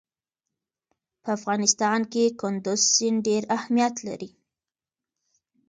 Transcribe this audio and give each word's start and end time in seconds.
په 1.21 1.29
افغانستان 1.37 1.99
کې 2.11 2.23
کندز 2.41 2.81
سیند 2.95 3.19
ډېر 3.27 3.43
اهمیت 3.57 3.95
لري. 4.07 4.29